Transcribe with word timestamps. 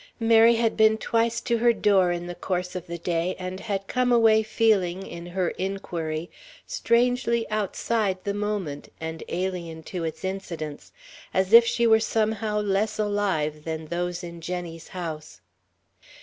Mary 0.19 0.55
had 0.55 0.75
been 0.75 0.97
twice 0.97 1.39
to 1.39 1.59
her 1.59 1.71
door 1.71 2.11
in 2.11 2.25
the 2.25 2.33
course 2.33 2.75
of 2.75 2.87
the 2.87 2.97
day, 2.97 3.35
and 3.37 3.59
had 3.59 3.85
come 3.85 4.11
away 4.11 4.41
feeling, 4.41 5.05
in 5.05 5.27
her 5.27 5.49
inquiry, 5.59 6.27
strangely 6.65 7.47
outside 7.51 8.17
the 8.23 8.33
moment 8.33 8.89
and 8.99 9.23
alien 9.29 9.83
to 9.83 10.03
its 10.03 10.25
incidence, 10.25 10.91
as 11.35 11.53
if 11.53 11.67
she 11.67 11.85
were 11.85 11.99
somehow 11.99 12.59
less 12.59 12.97
alive 12.97 13.63
than 13.63 13.85
those 13.85 14.23
in 14.23 14.41
Jenny's 14.41 14.87
house. 14.87 15.39